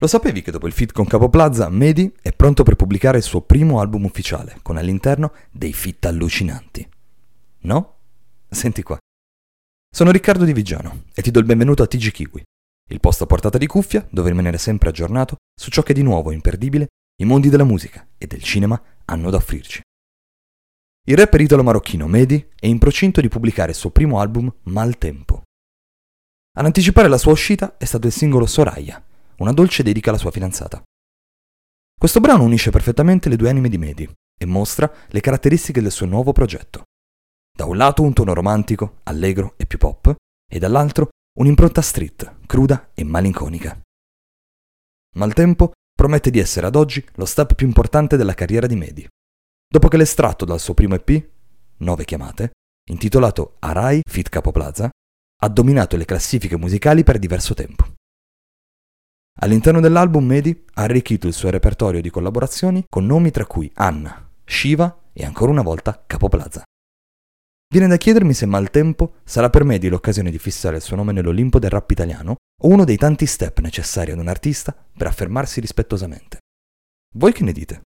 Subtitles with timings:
[0.00, 3.24] Lo sapevi che dopo il feat con Capo Plaza, Medi è pronto per pubblicare il
[3.24, 6.88] suo primo album ufficiale, con all'interno dei feat allucinanti?
[7.62, 7.96] No?
[8.48, 8.96] Senti qua.
[9.90, 12.44] Sono Riccardo Di Vigiano e ti do il benvenuto a TG Kiwi,
[12.90, 16.30] il posto a portata di cuffia dove rimanere sempre aggiornato su ciò che di nuovo
[16.30, 16.86] imperdibile
[17.20, 19.80] i mondi della musica e del cinema hanno da offrirci.
[21.08, 25.42] Il rapper italo-marocchino Medi è in procinto di pubblicare il suo primo album Maltempo.
[26.56, 29.02] Ad anticipare la sua uscita è stato il singolo Soraya,
[29.38, 30.82] una dolce dedica alla sua fidanzata.
[31.98, 36.06] Questo brano unisce perfettamente le due anime di Medi e mostra le caratteristiche del suo
[36.06, 36.84] nuovo progetto.
[37.52, 40.14] Da un lato un tono romantico, allegro e più pop,
[40.48, 43.80] e dall'altro un'impronta street, cruda e malinconica.
[45.16, 49.08] Maltempo promette di essere ad oggi lo step più importante della carriera di Medi.
[49.66, 51.28] Dopo che l'estratto dal suo primo EP,
[51.78, 52.52] Nove chiamate,
[52.90, 54.88] intitolato Arai Fit Capoplaza,
[55.40, 57.97] ha dominato le classifiche musicali per diverso tempo.
[59.40, 64.28] All'interno dell'album Medi ha arricchito il suo repertorio di collaborazioni con nomi tra cui Anna,
[64.44, 66.64] Shiva e ancora una volta Capoplaza.
[67.70, 71.60] Viene da chiedermi se Maltempo sarà per Medi l'occasione di fissare il suo nome nell'Olimpo
[71.60, 76.38] del rap italiano o uno dei tanti step necessari ad un artista per affermarsi rispettosamente.
[77.14, 77.82] Voi che ne dite?